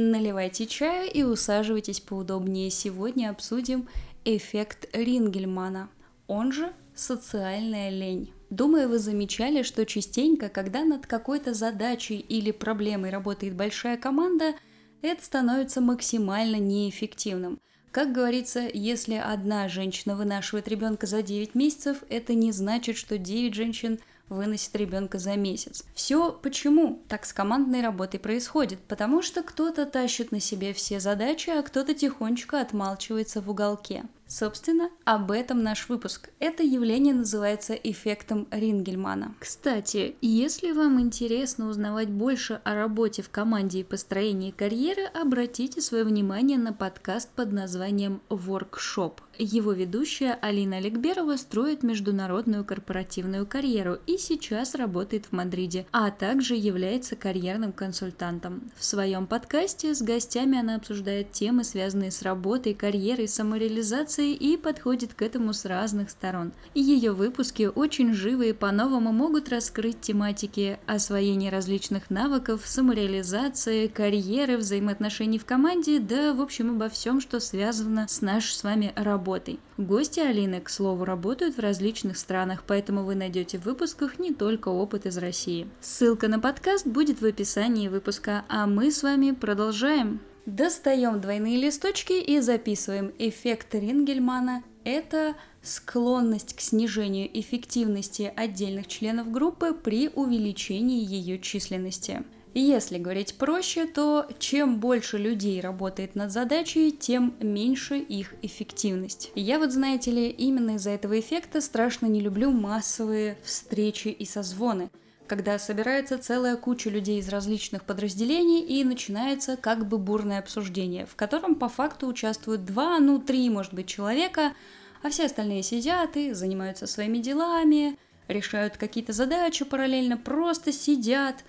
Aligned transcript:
Наливайте 0.00 0.66
чаю 0.66 1.10
и 1.12 1.24
усаживайтесь 1.24 1.98
поудобнее. 1.98 2.70
Сегодня 2.70 3.30
обсудим 3.30 3.88
эффект 4.24 4.88
Рингельмана, 4.92 5.90
он 6.28 6.52
же 6.52 6.72
социальная 6.94 7.90
лень. 7.90 8.32
Думаю, 8.48 8.88
вы 8.88 9.00
замечали, 9.00 9.64
что 9.64 9.84
частенько, 9.84 10.50
когда 10.50 10.84
над 10.84 11.08
какой-то 11.08 11.52
задачей 11.52 12.20
или 12.20 12.52
проблемой 12.52 13.10
работает 13.10 13.56
большая 13.56 13.96
команда, 13.96 14.54
это 15.02 15.24
становится 15.24 15.80
максимально 15.80 16.60
неэффективным. 16.60 17.58
Как 17.90 18.12
говорится, 18.12 18.70
если 18.72 19.14
одна 19.14 19.66
женщина 19.66 20.14
вынашивает 20.14 20.68
ребенка 20.68 21.08
за 21.08 21.22
9 21.22 21.56
месяцев, 21.56 22.04
это 22.08 22.34
не 22.34 22.52
значит, 22.52 22.96
что 22.96 23.18
9 23.18 23.52
женщин 23.52 23.98
выносит 24.28 24.74
ребенка 24.76 25.18
за 25.18 25.36
месяц. 25.36 25.84
Все 25.94 26.32
почему 26.32 27.02
так 27.08 27.26
с 27.26 27.32
командной 27.32 27.82
работой 27.82 28.20
происходит? 28.20 28.80
Потому 28.80 29.22
что 29.22 29.42
кто-то 29.42 29.86
тащит 29.86 30.32
на 30.32 30.40
себе 30.40 30.72
все 30.72 31.00
задачи, 31.00 31.50
а 31.50 31.62
кто-то 31.62 31.94
тихонечко 31.94 32.60
отмалчивается 32.60 33.40
в 33.40 33.50
уголке. 33.50 34.04
Собственно, 34.28 34.90
об 35.04 35.30
этом 35.30 35.62
наш 35.62 35.88
выпуск. 35.88 36.28
Это 36.38 36.62
явление 36.62 37.14
называется 37.14 37.72
эффектом 37.72 38.46
Рингельмана. 38.50 39.34
Кстати, 39.38 40.16
если 40.20 40.72
вам 40.72 41.00
интересно 41.00 41.68
узнавать 41.68 42.10
больше 42.10 42.60
о 42.62 42.74
работе 42.74 43.22
в 43.22 43.30
команде 43.30 43.80
и 43.80 43.84
построении 43.84 44.50
карьеры, 44.50 45.04
обратите 45.14 45.80
свое 45.80 46.04
внимание 46.04 46.58
на 46.58 46.74
подкаст 46.74 47.30
под 47.30 47.52
названием 47.52 48.20
«Workshop». 48.28 49.14
Его 49.38 49.72
ведущая 49.72 50.38
Алина 50.42 50.76
Аликберова 50.76 51.36
строит 51.36 51.82
международную 51.82 52.66
корпоративную 52.66 53.46
карьеру 53.46 53.98
и 54.06 54.17
сейчас 54.18 54.74
работает 54.74 55.26
в 55.26 55.32
Мадриде, 55.32 55.86
а 55.92 56.10
также 56.10 56.54
является 56.54 57.16
карьерным 57.16 57.72
консультантом. 57.72 58.70
В 58.76 58.84
своем 58.84 59.26
подкасте 59.26 59.94
с 59.94 60.02
гостями 60.02 60.58
она 60.58 60.76
обсуждает 60.76 61.32
темы, 61.32 61.64
связанные 61.64 62.10
с 62.10 62.22
работой, 62.22 62.74
карьерой, 62.74 63.28
самореализацией 63.28 64.34
и 64.34 64.56
подходит 64.56 65.14
к 65.14 65.22
этому 65.22 65.52
с 65.52 65.64
разных 65.64 66.10
сторон. 66.10 66.52
Ее 66.74 67.12
выпуски 67.12 67.70
очень 67.74 68.12
живые 68.12 68.54
по-новому 68.54 69.12
могут 69.12 69.48
раскрыть 69.48 70.00
тематики 70.00 70.78
освоения 70.86 71.50
различных 71.50 72.10
навыков, 72.10 72.62
самореализации, 72.64 73.86
карьеры, 73.86 74.56
взаимоотношений 74.56 75.38
в 75.38 75.44
команде, 75.44 76.00
да, 76.00 76.34
в 76.34 76.40
общем, 76.40 76.70
обо 76.70 76.88
всем, 76.88 77.20
что 77.20 77.40
связано 77.40 78.06
с 78.08 78.20
нашей 78.20 78.54
с 78.54 78.64
вами 78.64 78.92
работой. 78.96 79.58
Гости 79.78 80.18
Алины, 80.18 80.60
к 80.60 80.70
слову, 80.70 81.04
работают 81.04 81.56
в 81.56 81.60
различных 81.60 82.18
странах, 82.18 82.64
поэтому 82.66 83.04
вы 83.04 83.14
найдете 83.14 83.58
в 83.58 83.64
выпусках 83.64 84.18
не 84.18 84.34
только 84.34 84.70
опыт 84.70 85.06
из 85.06 85.16
России. 85.18 85.68
Ссылка 85.80 86.26
на 86.26 86.40
подкаст 86.40 86.84
будет 86.84 87.20
в 87.20 87.24
описании 87.24 87.86
выпуска, 87.86 88.44
а 88.48 88.66
мы 88.66 88.90
с 88.90 89.04
вами 89.04 89.30
продолжаем. 89.30 90.18
Достаем 90.46 91.20
двойные 91.20 91.58
листочки 91.58 92.14
и 92.14 92.40
записываем. 92.40 93.12
Эффект 93.20 93.72
Рингельмана– 93.72 94.64
это 94.84 95.36
склонность 95.62 96.56
к 96.56 96.60
снижению 96.60 97.30
эффективности 97.38 98.32
отдельных 98.34 98.88
членов 98.88 99.30
группы 99.30 99.72
при 99.74 100.08
увеличении 100.08 101.06
ее 101.06 101.38
численности. 101.38 102.24
Если 102.54 102.98
говорить 102.98 103.36
проще, 103.36 103.86
то 103.86 104.26
чем 104.38 104.80
больше 104.80 105.18
людей 105.18 105.60
работает 105.60 106.14
над 106.14 106.32
задачей, 106.32 106.90
тем 106.90 107.34
меньше 107.40 107.98
их 107.98 108.34
эффективность. 108.42 109.30
Я 109.34 109.58
вот, 109.58 109.72
знаете 109.72 110.10
ли, 110.10 110.28
именно 110.28 110.76
из-за 110.76 110.90
этого 110.90 111.18
эффекта 111.18 111.60
страшно 111.60 112.06
не 112.06 112.20
люблю 112.20 112.50
массовые 112.50 113.38
встречи 113.44 114.08
и 114.08 114.24
созвоны– 114.24 114.90
когда 115.28 115.58
собирается 115.58 116.18
целая 116.18 116.56
куча 116.56 116.88
людей 116.88 117.20
из 117.20 117.28
различных 117.28 117.84
подразделений 117.84 118.62
и 118.62 118.82
начинается 118.82 119.56
как 119.56 119.86
бы 119.86 119.98
бурное 119.98 120.38
обсуждение, 120.38 121.04
в 121.06 121.14
котором 121.14 121.54
по 121.54 121.68
факту 121.68 122.06
участвуют 122.06 122.64
два, 122.64 122.98
ну 122.98 123.20
три, 123.20 123.48
может 123.50 123.74
быть, 123.74 123.86
человека, 123.86 124.54
а 125.02 125.10
все 125.10 125.26
остальные 125.26 125.62
сидят 125.62 126.16
и 126.16 126.32
занимаются 126.32 126.86
своими 126.86 127.18
делами, 127.18 127.98
решают 128.26 128.78
какие-то 128.78 129.12
задачи 129.12 129.64
параллельно, 129.64 130.16
просто 130.16 130.72
сидят 130.72 131.44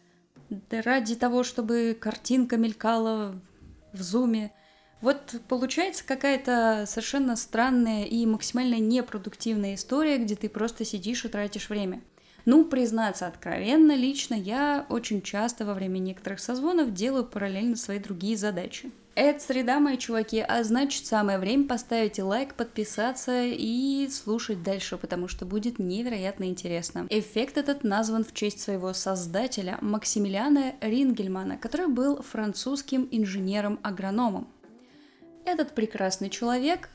ради 0.71 1.15
того, 1.15 1.43
чтобы 1.43 1.97
картинка 1.99 2.57
мелькала 2.57 3.39
в 3.93 4.01
зуме. 4.01 4.51
Вот 5.01 5.35
получается 5.47 6.03
какая-то 6.05 6.83
совершенно 6.85 7.35
странная 7.35 8.03
и 8.05 8.25
максимально 8.25 8.79
непродуктивная 8.79 9.75
история, 9.75 10.17
где 10.17 10.35
ты 10.35 10.49
просто 10.49 10.83
сидишь 10.83 11.23
и 11.23 11.29
тратишь 11.29 11.69
время. 11.69 12.01
Ну, 12.45 12.65
признаться 12.65 13.27
откровенно, 13.27 13.95
лично 13.95 14.33
я 14.33 14.85
очень 14.89 15.21
часто 15.21 15.65
во 15.65 15.73
время 15.73 15.99
некоторых 15.99 16.39
созвонов 16.39 16.93
делаю 16.93 17.25
параллельно 17.25 17.75
свои 17.75 17.99
другие 17.99 18.35
задачи. 18.37 18.91
Это 19.15 19.39
среда, 19.39 19.79
мои 19.79 19.97
чуваки, 19.97 20.39
а 20.39 20.63
значит 20.63 21.05
самое 21.05 21.39
время 21.39 21.67
поставить 21.67 22.19
лайк, 22.19 22.53
подписаться 22.55 23.43
и 23.43 24.07
слушать 24.09 24.63
дальше, 24.63 24.97
потому 24.97 25.27
что 25.27 25.45
будет 25.45 25.77
невероятно 25.77 26.45
интересно. 26.45 27.05
Эффект 27.09 27.57
этот 27.57 27.83
назван 27.83 28.23
в 28.23 28.33
честь 28.33 28.61
своего 28.61 28.93
создателя 28.93 29.77
Максимилиана 29.81 30.75
Рингельмана, 30.79 31.57
который 31.57 31.87
был 31.87 32.21
французским 32.21 33.07
инженером-агрономом. 33.11 34.47
Этот 35.43 35.75
прекрасный 35.75 36.29
человек 36.29 36.89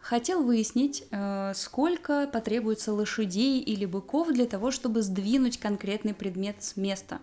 хотел 0.00 0.42
выяснить, 0.42 1.04
э, 1.10 1.52
сколько 1.54 2.26
потребуется 2.26 2.92
лошадей 2.92 3.60
или 3.60 3.84
быков 3.84 4.32
для 4.32 4.46
того, 4.46 4.70
чтобы 4.70 5.02
сдвинуть 5.02 5.58
конкретный 5.58 6.14
предмет 6.14 6.62
с 6.62 6.76
места. 6.76 7.20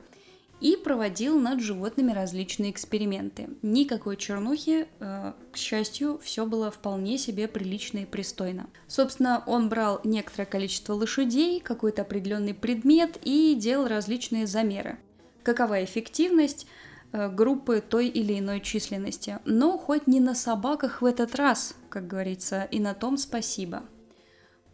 И 0.59 0.75
проводил 0.75 1.39
над 1.39 1.61
животными 1.61 2.11
различные 2.11 2.71
эксперименты. 2.71 3.49
Никакой 3.61 4.17
чернухи, 4.17 4.87
э, 4.99 5.33
к 5.51 5.57
счастью, 5.57 6.19
все 6.23 6.45
было 6.45 6.71
вполне 6.71 7.17
себе 7.17 7.47
прилично 7.47 7.99
и 7.99 8.05
пристойно. 8.05 8.67
Собственно, 8.87 9.43
он 9.45 9.69
брал 9.69 10.01
некоторое 10.03 10.45
количество 10.45 10.93
лошадей, 10.93 11.59
какой-то 11.59 12.01
определенный 12.01 12.53
предмет 12.53 13.19
и 13.23 13.55
делал 13.55 13.87
различные 13.87 14.47
замеры. 14.47 14.97
Какова 15.43 15.83
эффективность? 15.83 16.67
Э, 17.13 17.29
группы 17.29 17.81
той 17.81 18.07
или 18.07 18.37
иной 18.37 18.59
численности. 18.59 19.39
Но 19.45 19.77
хоть 19.77 20.07
не 20.07 20.19
на 20.19 20.35
собаках 20.35 21.01
в 21.01 21.05
этот 21.05 21.35
раз, 21.35 21.75
как 21.89 22.07
говорится, 22.07 22.63
и 22.63 22.79
на 22.79 22.93
том 22.93 23.17
спасибо. 23.17 23.83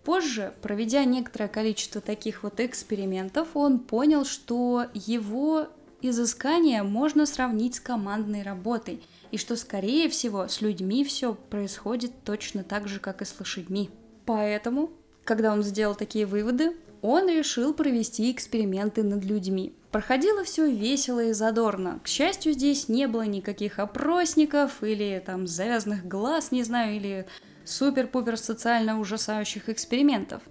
Позже, 0.04 0.54
проведя 0.62 1.06
некоторое 1.06 1.48
количество 1.48 2.02
таких 2.02 2.44
вот 2.44 2.60
экспериментов, 2.60 3.50
он 3.54 3.80
понял, 3.80 4.26
что 4.26 4.86
его 4.94 5.68
изыскание 6.02 6.84
можно 6.84 7.26
сравнить 7.26 7.76
с 7.76 7.80
командной 7.80 8.44
работой, 8.44 9.02
и 9.32 9.38
что, 9.38 9.56
скорее 9.56 10.10
всего, 10.10 10.48
с 10.48 10.62
людьми 10.62 11.04
все 11.04 11.34
происходит 11.34 12.12
точно 12.24 12.64
так 12.64 12.88
же, 12.88 13.00
как 13.00 13.22
и 13.22 13.26
с 13.26 13.34
лошадьми. 13.40 13.90
Поэтому, 14.26 14.92
когда 15.24 15.54
он 15.54 15.64
сделал 15.64 15.96
такие 15.96 16.26
выводы, 16.26 16.76
он 17.02 17.28
решил 17.28 17.74
провести 17.74 18.32
эксперименты 18.32 19.04
над 19.04 19.24
людьми. 19.24 19.74
Проходило 19.92 20.44
все 20.44 20.70
весело 20.70 21.24
и 21.24 21.34
задорно. 21.34 22.00
К 22.04 22.08
счастью, 22.08 22.54
здесь 22.54 22.90
не 22.90 23.08
было 23.08 23.24
никаких 23.24 23.80
опросников 23.80 24.84
или 24.84 25.22
там 25.26 25.48
завязанных 25.48 26.08
глаз, 26.08 26.52
не 26.52 26.64
знаю, 26.64 26.96
или 26.96 27.26
супер-пупер 27.66 28.38
социально 28.38 29.00
ужасающих 29.00 29.70
экспериментов. 29.70 30.42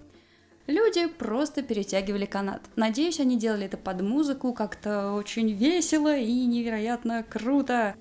Люди 0.67 1.07
просто 1.07 1.61
перетягивали 1.61 2.25
канат. 2.25 2.61
Надеюсь, 2.75 3.19
они 3.19 3.37
делали 3.37 3.65
это 3.65 3.77
под 3.77 4.01
музыку, 4.01 4.53
как-то 4.53 5.11
очень 5.13 5.51
весело 5.51 6.15
и 6.15 6.45
невероятно 6.45 7.23
круто. 7.23 7.95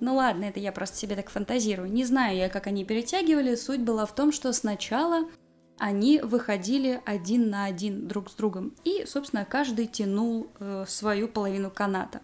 Ну 0.00 0.16
ладно, 0.16 0.44
это 0.44 0.60
я 0.60 0.70
просто 0.70 0.98
себе 0.98 1.16
так 1.16 1.30
фантазирую. 1.30 1.90
Не 1.90 2.04
знаю 2.04 2.36
я, 2.36 2.50
как 2.50 2.66
они 2.66 2.84
перетягивали. 2.84 3.54
Суть 3.54 3.80
была 3.80 4.04
в 4.04 4.14
том, 4.14 4.32
что 4.32 4.52
сначала 4.52 5.28
они 5.78 6.20
выходили 6.20 7.00
один 7.04 7.48
на 7.48 7.64
один 7.64 8.06
друг 8.06 8.30
с 8.30 8.34
другом, 8.34 8.74
и, 8.84 9.04
собственно, 9.06 9.44
каждый 9.44 9.86
тянул 9.86 10.48
э, 10.60 10.84
свою 10.86 11.26
половину 11.26 11.70
каната. 11.70 12.20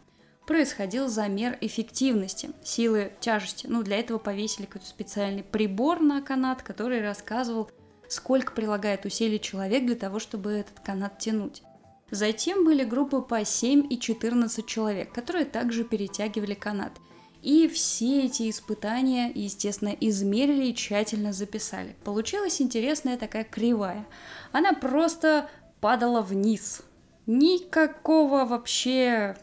Происходил 0.51 1.07
замер 1.07 1.57
эффективности, 1.61 2.51
силы 2.65 3.13
тяжести. 3.21 3.69
Ну, 3.69 3.85
для 3.85 4.01
этого 4.01 4.19
повесили 4.19 4.67
какой-то 4.67 4.89
специальный 4.89 5.45
прибор 5.45 6.01
на 6.01 6.21
канат, 6.21 6.65
который 6.65 7.01
рассказывал, 7.03 7.71
сколько 8.09 8.53
прилагает 8.53 9.05
усилий 9.05 9.41
человек 9.41 9.87
для 9.87 9.95
того, 9.95 10.19
чтобы 10.19 10.51
этот 10.51 10.81
канат 10.81 11.21
тянуть. 11.21 11.63
Затем 12.11 12.65
были 12.65 12.83
группы 12.83 13.23
по 13.23 13.45
7 13.45 13.87
и 13.93 13.97
14 13.97 14.67
человек, 14.67 15.13
которые 15.13 15.45
также 15.45 15.85
перетягивали 15.85 16.55
канат– 16.55 16.95
и 17.43 17.69
все 17.69 18.25
эти 18.25 18.51
испытания, 18.51 19.31
естественно, 19.35 19.97
измерили 20.01 20.67
и 20.67 20.75
тщательно 20.75 21.33
записали. 21.33 21.97
Получилась 22.05 22.61
интересная 22.61 23.17
такая 23.17 23.45
кривая. 23.45 24.05
Она 24.53 24.75
просто 24.75 25.49
падала 25.81 26.21
вниз. 26.21 26.83
Никакого 27.25 28.45
вообще 28.45 29.37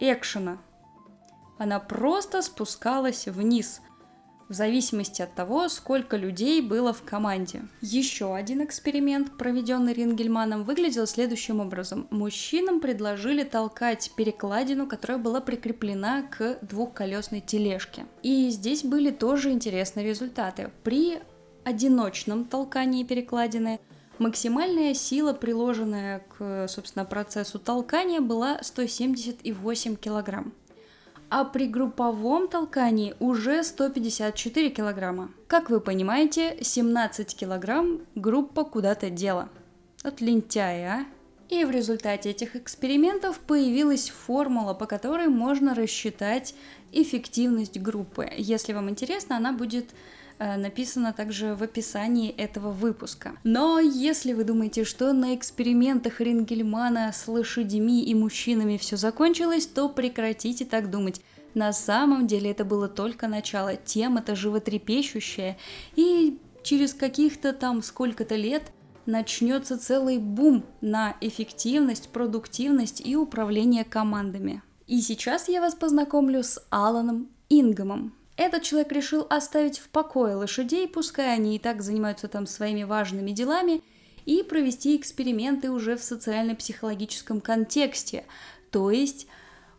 экшена. 0.00 0.58
Она 1.58 1.80
просто 1.80 2.42
спускалась 2.42 3.26
вниз. 3.26 3.80
в 4.48 4.52
зависимости 4.52 5.22
от 5.22 5.34
того, 5.34 5.68
сколько 5.68 6.16
людей 6.16 6.60
было 6.60 6.92
в 6.92 7.02
команде. 7.02 7.62
Еще 7.80 8.34
один 8.34 8.64
эксперимент, 8.64 9.36
проведенный 9.36 9.92
Рингельманом, 9.92 10.62
выглядел 10.62 11.06
следующим 11.06 11.60
образом. 11.60 12.06
Мужчинам 12.10 12.80
предложили 12.80 13.42
толкать 13.42 14.12
перекладину, 14.16 14.86
которая 14.86 15.18
была 15.18 15.40
прикреплена 15.40 16.22
к 16.22 16.58
двухколесной 16.62 17.40
тележке. 17.40 18.06
И 18.22 18.48
здесь 18.50 18.84
были 18.84 19.10
тоже 19.10 19.50
интересные 19.50 20.06
результаты. 20.06 20.70
При 20.84 21.18
одиночном 21.64 22.44
толкании 22.44 23.02
перекладины 23.02 23.80
максимальная 24.18 24.94
сила, 24.94 25.32
приложенная 25.32 26.24
к, 26.36 26.66
собственно, 26.68 27.04
процессу 27.04 27.58
толкания, 27.58 28.20
была 28.20 28.58
178 28.62 29.96
килограмм 29.96 30.52
а 31.28 31.44
при 31.44 31.66
групповом 31.66 32.48
толкании 32.48 33.14
уже 33.18 33.64
154 33.64 34.70
килограмма. 34.70 35.30
Как 35.48 35.70
вы 35.70 35.80
понимаете, 35.80 36.58
17 36.60 37.34
килограмм 37.34 38.00
группа 38.14 38.64
куда-то 38.64 39.10
дела. 39.10 39.48
От 40.02 40.20
лентяя, 40.20 41.00
а? 41.00 41.06
И 41.48 41.64
в 41.64 41.70
результате 41.70 42.30
этих 42.30 42.56
экспериментов 42.56 43.38
появилась 43.38 44.10
формула, 44.10 44.74
по 44.74 44.86
которой 44.86 45.28
можно 45.28 45.74
рассчитать 45.74 46.54
эффективность 46.92 47.78
группы. 47.78 48.28
Если 48.36 48.72
вам 48.72 48.90
интересно, 48.90 49.36
она 49.36 49.52
будет 49.52 49.90
написано 50.38 51.12
также 51.12 51.54
в 51.54 51.62
описании 51.62 52.30
этого 52.30 52.70
выпуска. 52.70 53.32
Но 53.44 53.78
если 53.78 54.32
вы 54.32 54.44
думаете, 54.44 54.84
что 54.84 55.12
на 55.12 55.34
экспериментах 55.34 56.20
Рингельмана 56.20 57.12
с 57.12 57.26
лошадьми 57.28 58.04
и 58.04 58.14
мужчинами 58.14 58.76
все 58.76 58.96
закончилось, 58.96 59.66
то 59.66 59.88
прекратите 59.88 60.64
так 60.64 60.90
думать. 60.90 61.20
На 61.54 61.72
самом 61.72 62.26
деле 62.26 62.50
это 62.50 62.64
было 62.64 62.86
только 62.86 63.28
начало, 63.28 63.76
тема-то 63.76 64.36
животрепещущая, 64.36 65.56
и 65.94 66.38
через 66.62 66.92
каких-то 66.92 67.54
там 67.54 67.82
сколько-то 67.82 68.34
лет 68.34 68.64
начнется 69.06 69.78
целый 69.78 70.18
бум 70.18 70.64
на 70.80 71.16
эффективность, 71.20 72.10
продуктивность 72.10 73.00
и 73.02 73.16
управление 73.16 73.84
командами. 73.84 74.62
И 74.86 75.00
сейчас 75.00 75.48
я 75.48 75.60
вас 75.60 75.74
познакомлю 75.74 76.42
с 76.42 76.60
Аланом 76.70 77.28
Ингомом. 77.48 78.12
Этот 78.36 78.62
человек 78.62 78.92
решил 78.92 79.26
оставить 79.30 79.78
в 79.78 79.88
покое 79.88 80.34
лошадей, 80.34 80.86
пускай 80.86 81.34
они 81.34 81.56
и 81.56 81.58
так 81.58 81.82
занимаются 81.82 82.28
там 82.28 82.46
своими 82.46 82.82
важными 82.82 83.30
делами, 83.30 83.82
и 84.26 84.42
провести 84.42 84.96
эксперименты 84.96 85.70
уже 85.70 85.96
в 85.96 86.02
социально-психологическом 86.02 87.40
контексте, 87.40 88.24
то 88.70 88.90
есть 88.90 89.26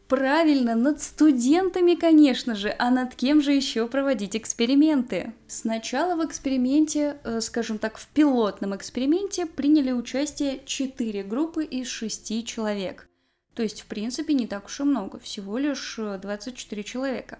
Правильно, 0.08 0.74
над 0.74 1.02
студентами, 1.02 1.96
конечно 1.96 2.56
же, 2.56 2.74
а 2.80 2.90
над 2.90 3.14
кем 3.14 3.42
же 3.42 3.52
еще 3.52 3.88
проводить 3.88 4.38
эксперименты? 4.38 5.34
Сначала 5.48 6.16
в 6.16 6.26
эксперименте, 6.26 7.18
э, 7.26 7.42
скажем 7.42 7.78
так, 7.78 7.98
в 7.98 8.08
пилотном 8.08 8.74
эксперименте 8.74 9.46
приняли 9.46 9.92
участие 9.92 10.62
4 10.66 11.24
группы 11.24 11.66
из 11.66 11.88
6 11.88 12.46
человек. 12.46 13.10
То 13.54 13.64
есть, 13.64 13.82
в 13.82 13.88
принципе, 13.88 14.34
не 14.34 14.48
так 14.48 14.68
уж 14.68 14.80
и 14.80 14.84
много, 14.84 15.20
всего 15.20 15.58
лишь 15.58 15.98
24 15.98 16.82
э, 16.82 16.86
человека. 16.86 17.40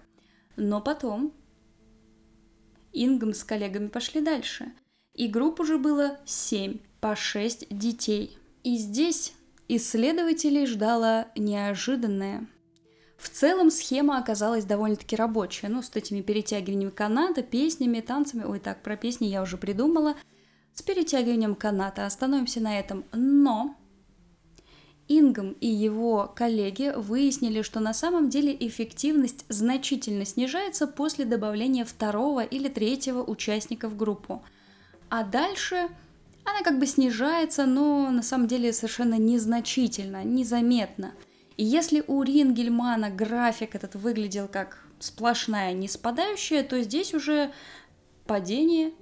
Но 0.58 0.80
потом 0.80 1.32
Ингом 2.92 3.32
с 3.32 3.44
коллегами 3.44 3.86
пошли 3.86 4.20
дальше, 4.20 4.72
и 5.14 5.28
групп 5.28 5.60
уже 5.60 5.78
было 5.78 6.18
7 6.24 6.78
по 7.00 7.14
6 7.14 7.68
детей. 7.70 8.36
И 8.64 8.76
здесь 8.76 9.34
исследователей 9.68 10.66
ждало 10.66 11.28
неожиданное. 11.36 12.48
В 13.18 13.28
целом 13.28 13.70
схема 13.70 14.18
оказалась 14.18 14.64
довольно-таки 14.64 15.14
рабочая, 15.14 15.68
ну, 15.68 15.80
с 15.80 15.94
этими 15.94 16.22
перетягиваниями 16.22 16.90
каната, 16.90 17.42
песнями, 17.42 18.00
танцами. 18.00 18.42
Ой, 18.42 18.58
так, 18.58 18.82
про 18.82 18.96
песни 18.96 19.26
я 19.26 19.42
уже 19.42 19.58
придумала. 19.58 20.16
С 20.74 20.82
перетягиванием 20.82 21.54
каната 21.54 22.04
остановимся 22.04 22.60
на 22.60 22.80
этом. 22.80 23.04
Но 23.12 23.76
Ингом 25.08 25.52
и 25.60 25.66
его 25.66 26.30
коллеги 26.36 26.92
выяснили, 26.94 27.62
что 27.62 27.80
на 27.80 27.94
самом 27.94 28.28
деле 28.28 28.54
эффективность 28.60 29.46
значительно 29.48 30.26
снижается 30.26 30.86
после 30.86 31.24
добавления 31.24 31.86
второго 31.86 32.44
или 32.44 32.68
третьего 32.68 33.22
участника 33.22 33.88
в 33.88 33.96
группу. 33.96 34.42
А 35.08 35.24
дальше 35.24 35.88
она 36.44 36.62
как 36.62 36.78
бы 36.78 36.86
снижается, 36.86 37.64
но 37.64 38.10
на 38.10 38.22
самом 38.22 38.48
деле 38.48 38.72
совершенно 38.72 39.14
незначительно, 39.14 40.24
незаметно. 40.24 41.12
И 41.56 41.64
если 41.64 42.04
у 42.06 42.22
Рингельмана 42.22 43.10
график 43.10 43.74
этот 43.74 43.94
выглядел 43.94 44.46
как 44.46 44.84
сплошная 44.98 45.72
неспадающая, 45.72 46.62
то 46.62 46.80
здесь 46.82 47.14
уже 47.14 47.50
падение 48.26 48.92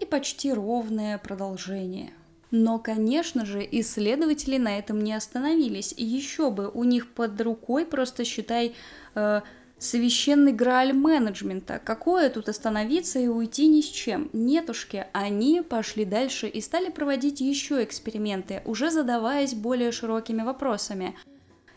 и 0.00 0.04
почти 0.04 0.52
ровное 0.52 1.16
продолжение– 1.18 2.12
но, 2.54 2.78
конечно 2.78 3.44
же, 3.44 3.66
исследователи 3.68 4.58
на 4.58 4.78
этом 4.78 5.02
не 5.02 5.12
остановились. 5.12 5.92
И 5.96 6.04
еще 6.04 6.52
бы, 6.52 6.70
у 6.72 6.84
них 6.84 7.12
под 7.12 7.40
рукой 7.40 7.84
просто, 7.84 8.24
считай, 8.24 8.76
э, 9.16 9.40
священный 9.78 10.52
грааль 10.52 10.92
менеджмента. 10.92 11.80
Какое 11.84 12.30
тут 12.30 12.48
остановиться 12.48 13.18
и 13.18 13.26
уйти 13.26 13.66
ни 13.66 13.80
с 13.80 13.86
чем? 13.86 14.30
Нетушки, 14.32 15.08
они 15.12 15.62
пошли 15.62 16.04
дальше 16.04 16.46
и 16.46 16.60
стали 16.60 16.90
проводить 16.90 17.40
еще 17.40 17.82
эксперименты, 17.82 18.62
уже 18.64 18.92
задаваясь 18.92 19.54
более 19.54 19.90
широкими 19.90 20.42
вопросами. 20.42 21.16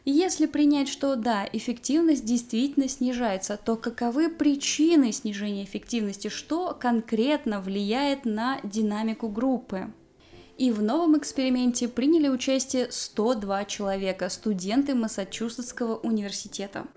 Если 0.06 0.46
принять, 0.46 0.90
что 0.90 1.16
да, 1.16 1.50
эффективность 1.52 2.24
действительно 2.24 2.88
снижается, 2.88 3.58
то 3.58 3.78
каковы 3.78 4.30
причины 4.30 5.12
снижения 5.12 5.64
эффективности, 5.64 6.28
что 6.28 6.78
конкретно 6.80 7.62
влияет 7.62 8.26
на 8.26 8.60
динамику 8.64 9.28
группы? 9.28 9.92
И 10.58 10.72
в 10.72 10.82
новом 10.82 11.18
эксперименте 11.18 11.88
приняли 11.88 12.30
участие 12.30 12.92
102 12.92 13.66
человека, 13.66 14.28
студенты 14.30 14.96
Массачусетского 14.96 15.98
университета. 15.98 16.88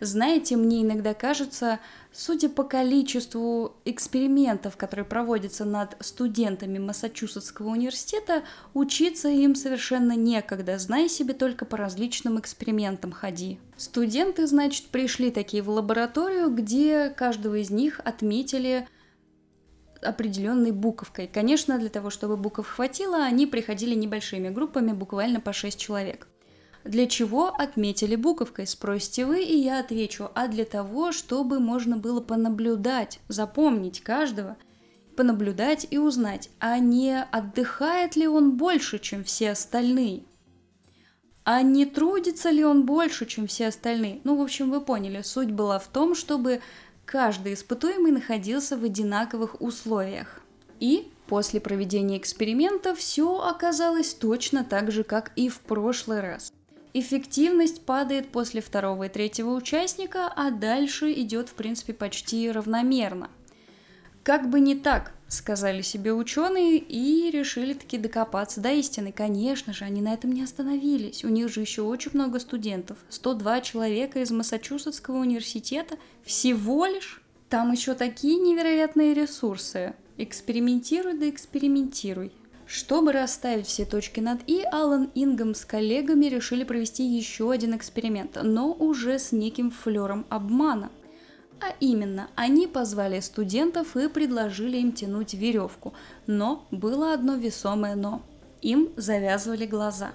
Знаете, 0.00 0.56
мне 0.56 0.82
иногда 0.82 1.12
кажется, 1.14 1.78
судя 2.10 2.48
по 2.48 2.64
количеству 2.64 3.76
экспериментов, 3.84 4.76
которые 4.76 5.04
проводятся 5.04 5.64
над 5.64 5.94
студентами 6.00 6.78
Массачусетского 6.78 7.68
университета, 7.68 8.42
учиться 8.74 9.28
им 9.28 9.54
совершенно 9.54 10.16
некогда, 10.16 10.78
знай 10.78 11.08
себе 11.08 11.34
только 11.34 11.66
по 11.66 11.76
различным 11.76 12.40
экспериментам 12.40 13.12
ходи. 13.12 13.60
Студенты, 13.76 14.46
значит, 14.46 14.86
пришли 14.86 15.30
такие 15.30 15.62
в 15.62 15.68
лабораторию, 15.68 16.50
где 16.50 17.10
каждого 17.10 17.56
из 17.56 17.70
них 17.70 18.00
отметили 18.04 18.88
определенной 20.02 20.72
буковкой. 20.72 21.26
Конечно, 21.32 21.78
для 21.78 21.88
того, 21.88 22.10
чтобы 22.10 22.36
букв 22.36 22.66
хватило, 22.68 23.24
они 23.24 23.46
приходили 23.46 23.94
небольшими 23.94 24.48
группами, 24.48 24.92
буквально 24.92 25.40
по 25.40 25.52
6 25.52 25.78
человек. 25.78 26.28
Для 26.84 27.06
чего 27.06 27.46
отметили 27.46 28.16
буковкой, 28.16 28.66
спросите 28.66 29.24
вы, 29.24 29.44
и 29.44 29.56
я 29.56 29.78
отвечу, 29.80 30.30
а 30.34 30.48
для 30.48 30.64
того, 30.64 31.12
чтобы 31.12 31.60
можно 31.60 31.96
было 31.96 32.20
понаблюдать, 32.20 33.20
запомнить 33.28 34.00
каждого, 34.00 34.56
понаблюдать 35.16 35.86
и 35.90 35.98
узнать, 35.98 36.50
а 36.58 36.78
не 36.78 37.22
отдыхает 37.22 38.16
ли 38.16 38.26
он 38.26 38.56
больше, 38.56 38.98
чем 38.98 39.22
все 39.22 39.52
остальные, 39.52 40.24
а 41.44 41.62
не 41.62 41.86
трудится 41.86 42.50
ли 42.50 42.64
он 42.64 42.84
больше, 42.84 43.26
чем 43.26 43.46
все 43.46 43.68
остальные. 43.68 44.20
Ну, 44.24 44.36
в 44.36 44.42
общем, 44.42 44.70
вы 44.70 44.80
поняли, 44.80 45.22
суть 45.22 45.50
была 45.50 45.78
в 45.78 45.86
том, 45.88 46.14
чтобы 46.14 46.60
каждый 47.12 47.52
испытуемый 47.52 48.10
находился 48.10 48.74
в 48.74 48.84
одинаковых 48.84 49.60
условиях. 49.60 50.40
И 50.80 51.12
после 51.26 51.60
проведения 51.60 52.16
эксперимента 52.16 52.94
все 52.94 53.38
оказалось 53.38 54.14
точно 54.14 54.64
так 54.64 54.90
же, 54.90 55.04
как 55.04 55.30
и 55.36 55.50
в 55.50 55.60
прошлый 55.60 56.20
раз. 56.20 56.50
Эффективность 56.94 57.84
падает 57.84 58.32
после 58.32 58.62
второго 58.62 59.04
и 59.04 59.08
третьего 59.10 59.50
участника, 59.50 60.32
а 60.34 60.50
дальше 60.50 61.12
идет, 61.12 61.50
в 61.50 61.52
принципе, 61.52 61.92
почти 61.92 62.50
равномерно. 62.50 63.28
Как 64.22 64.48
бы 64.48 64.58
не 64.58 64.74
так, 64.74 65.12
сказали 65.32 65.82
себе 65.82 66.12
ученые 66.12 66.78
и 66.78 67.30
решили 67.30 67.74
таки 67.74 67.98
докопаться 67.98 68.60
до 68.60 68.70
истины. 68.72 69.12
Конечно 69.12 69.72
же, 69.72 69.84
они 69.84 70.02
на 70.02 70.14
этом 70.14 70.32
не 70.32 70.42
остановились. 70.42 71.24
У 71.24 71.28
них 71.28 71.48
же 71.48 71.60
еще 71.60 71.82
очень 71.82 72.12
много 72.14 72.38
студентов. 72.38 72.98
102 73.08 73.60
человека 73.62 74.20
из 74.20 74.30
Массачусетского 74.30 75.16
университета 75.16 75.96
всего 76.22 76.86
лишь. 76.86 77.22
Там 77.48 77.72
еще 77.72 77.94
такие 77.94 78.36
невероятные 78.36 79.14
ресурсы. 79.14 79.94
Экспериментируй 80.18 81.14
да 81.18 81.28
экспериментируй. 81.28 82.32
Чтобы 82.66 83.12
расставить 83.12 83.66
все 83.66 83.84
точки 83.84 84.20
над 84.20 84.40
«и», 84.46 84.62
Алан 84.70 85.10
Ингом 85.14 85.54
с 85.54 85.64
коллегами 85.64 86.26
решили 86.26 86.64
провести 86.64 87.04
еще 87.04 87.50
один 87.50 87.76
эксперимент, 87.76 88.38
но 88.42 88.72
уже 88.72 89.18
с 89.18 89.32
неким 89.32 89.70
флером 89.70 90.24
обмана– 90.30 90.90
а 91.62 91.74
именно, 91.78 92.28
они 92.34 92.66
позвали 92.66 93.20
студентов 93.20 93.96
и 93.96 94.08
предложили 94.08 94.78
им 94.78 94.92
тянуть 94.92 95.34
веревку. 95.34 95.94
Но 96.26 96.66
было 96.70 97.14
одно 97.14 97.36
весомое 97.36 97.94
«но». 97.94 98.22
Им 98.60 98.90
завязывали 98.96 99.66
глаза. 99.66 100.12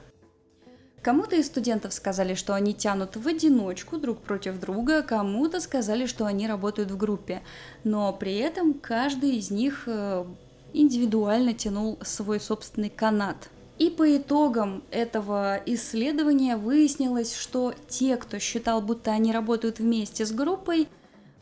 Кому-то 1.02 1.38
из 1.38 1.48
студентов 1.48 1.94
сказали, 1.94 2.34
что 2.34 2.54
они 2.54 2.74
тянут 2.74 3.16
в 3.16 3.28
одиночку 3.28 3.98
друг 3.98 4.20
против 4.20 4.60
друга, 4.60 5.04
кому-то 5.04 5.62
сказали, 5.62 6.06
что 6.06 6.26
они 6.26 6.48
работают 6.48 6.92
в 6.92 6.98
группе. 6.98 7.44
Но 7.84 8.12
при 8.12 8.36
этом 8.36 8.74
каждый 8.74 9.38
из 9.38 9.50
них 9.50 9.84
э, 9.86 10.26
индивидуально 10.74 11.54
тянул 11.54 11.98
свой 12.02 12.40
собственный 12.42 12.90
канат. 12.90 13.50
И 13.80 13.90
по 13.90 14.18
итогам 14.18 14.84
этого 14.90 15.62
исследования 15.66 16.58
выяснилось, 16.58 17.36
что 17.36 17.74
те, 17.88 18.18
кто 18.18 18.40
считал, 18.40 18.82
будто 18.82 19.12
они 19.12 19.32
работают 19.32 19.80
вместе 19.80 20.26
с 20.26 20.32
группой, 20.32 20.88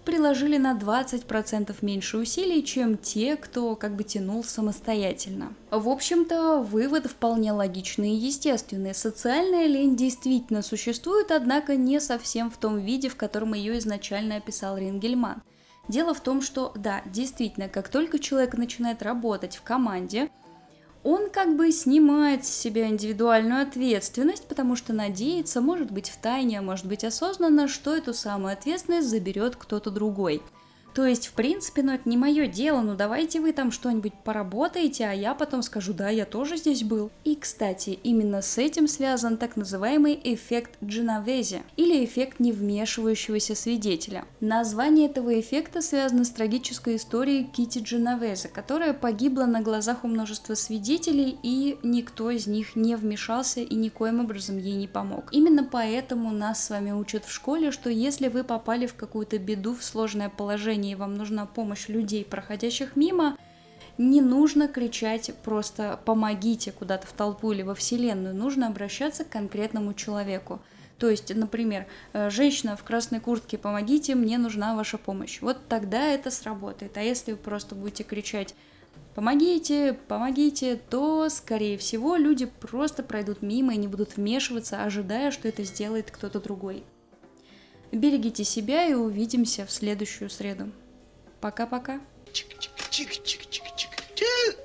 приложили 0.06 0.58
на 0.58 0.74
20% 0.74 1.76
меньше 1.82 2.18
усилий, 2.18 2.64
чем 2.64 2.98
те, 2.98 3.36
кто 3.36 3.76
как 3.76 3.96
бы 3.96 4.04
тянул 4.04 4.44
самостоятельно. 4.44 5.54
В 5.72 5.90
общем-то, 5.90 6.60
вывод 6.60 7.08
вполне 7.08 7.52
логичный 7.52 8.12
и 8.12 8.28
естественный. 8.28 8.94
Социальная 8.94 9.68
лень 9.68 9.96
действительно 9.96 10.62
существует, 10.62 11.32
однако 11.32 11.76
не 11.76 12.00
совсем 12.00 12.50
в 12.50 12.58
том 12.58 12.80
виде, 12.80 13.10
в 13.10 13.16
котором 13.16 13.54
ее 13.54 13.78
изначально 13.80 14.38
описал 14.38 14.78
Рингельман. 14.78 15.42
Дело 15.88 16.14
в 16.14 16.22
том, 16.22 16.42
что 16.42 16.72
да, 16.76 17.02
действительно, 17.06 17.68
как 17.68 17.90
только 17.90 18.20
человек 18.20 18.56
начинает 18.56 19.04
работать 19.04 19.58
в 19.58 19.62
команде, 19.62 20.30
он 21.06 21.30
как 21.30 21.56
бы 21.56 21.72
снимает 21.72 22.46
с 22.46 22.50
себя 22.50 22.88
индивидуальную 22.88 23.62
ответственность, 23.62 24.48
потому 24.48 24.76
что 24.76 24.92
надеется, 24.92 25.62
может 25.62 25.92
быть 25.92 26.10
в 26.10 26.18
тайне, 26.18 26.58
а 26.58 26.64
может 26.64 26.88
быть 26.88 27.04
осознанно, 27.04 27.68
что 27.68 27.96
эту 27.96 28.14
самую 28.16 28.54
ответственность 28.54 29.08
заберет 29.08 29.56
кто-то 29.56 29.92
другой– 29.92 30.42
то 30.96 31.06
есть, 31.06 31.28
в 31.28 31.34
принципе, 31.34 31.84
ну 31.84 31.92
это 31.92 32.08
не 32.08 32.16
мое 32.16 32.48
дело, 32.48 32.80
ну 32.80 32.96
давайте 32.96 33.42
вы 33.42 33.52
там 33.52 33.74
что-нибудь 33.74 34.14
поработаете, 34.24 35.06
а 35.06 35.12
я 35.12 35.36
потом 35.36 35.62
скажу, 35.62 35.94
да, 35.94 36.08
я 36.08 36.26
тоже 36.26 36.56
здесь 36.56 36.84
был. 36.84 37.12
И, 37.26 37.36
кстати, 37.36 38.00
именно 38.02 38.42
с 38.42 38.58
этим 38.58 38.88
связан 38.88 39.36
так 39.36 39.58
называемый 39.58 40.18
эффект 40.24 40.78
Дженовези, 40.82 41.64
или 41.76 42.06
эффект 42.06 42.40
невмешивающегося 42.40 43.56
свидетеля. 43.56 44.24
Название 44.40 45.10
этого 45.10 45.38
эффекта 45.38 45.82
связано 45.82 46.24
с 46.24 46.30
трагической 46.30 46.96
историей 46.96 47.44
Кити 47.44 47.80
Дженовезе, 47.80 48.48
которая 48.48 48.94
погибла 48.94 49.44
на 49.44 49.60
глазах 49.60 50.06
у 50.06 50.08
множества 50.08 50.54
свидетелей, 50.54 51.38
и 51.44 51.78
никто 51.84 52.32
из 52.32 52.48
них 52.48 52.78
не 52.78 52.96
вмешался 52.96 53.60
и 53.60 53.76
никоим 53.76 54.22
образом 54.22 54.58
ей 54.58 54.76
не 54.76 54.88
помог. 54.88 55.26
Именно 55.34 55.68
поэтому 55.70 56.32
нас 56.32 56.64
с 56.64 56.70
вами 56.70 56.92
учат 56.92 57.26
в 57.26 57.34
школе, 57.34 57.72
что 57.72 57.90
если 57.90 58.30
вы 58.30 58.46
попали 58.46 58.88
в 58.88 58.94
какую-то 58.94 59.38
беду, 59.40 59.76
в 59.76 59.84
сложное 59.84 60.30
положение, 60.30 60.85
и 60.92 60.96
вам 60.96 61.16
нужна 61.16 61.46
помощь 61.46 61.88
людей, 61.88 62.26
проходящих 62.26 62.96
мимо, 62.96 63.38
не 63.98 64.22
нужно 64.22 64.68
кричать 64.68 65.32
просто 65.44 66.00
«помогите» 66.06 66.72
куда-то 66.72 67.08
в 67.08 67.14
толпу 67.14 67.52
или 67.52 67.62
во 67.62 67.76
Вселенную, 67.76 68.36
нужно 68.36 68.68
обращаться 68.68 69.24
к 69.24 69.30
конкретному 69.30 69.94
человеку. 69.94 70.62
То 70.98 71.10
есть, 71.10 71.34
например, 71.34 71.88
«Э, 72.14 72.30
женщина 72.30 72.76
в 72.76 72.84
красной 72.84 73.20
куртке, 73.20 73.58
помогите, 73.58 74.16
мне 74.16 74.38
нужна 74.38 74.76
ваша 74.76 74.98
помощь. 74.98 75.42
Вот 75.42 75.68
тогда 75.68 76.08
это 76.08 76.32
сработает. 76.32 76.98
А 76.98 77.02
если 77.02 77.32
вы 77.32 77.38
просто 77.38 77.76
будете 77.76 78.04
кричать 78.04 78.56
помогите, 79.14 79.98
помогите, 80.08 80.76
то, 80.76 81.30
скорее 81.30 81.78
всего, 81.78 82.18
люди 82.18 82.46
просто 82.46 83.02
пройдут 83.02 83.42
мимо 83.42 83.74
и 83.74 83.78
не 83.78 83.88
будут 83.88 84.18
вмешиваться, 84.18 84.84
ожидая, 84.84 85.32
что 85.32 85.48
это 85.48 85.64
сделает 85.64 86.12
кто-то 86.12 86.40
другой. 86.40 86.84
Берегите 87.92 88.44
себя 88.44 88.86
и 88.86 88.94
увидимся 88.94 89.66
в 89.66 89.72
следующую 89.72 90.30
среду. 90.30 90.72
Пока-пока. 91.42 92.00
Чик-чик-чик-чик-чик-чик. 92.32 94.65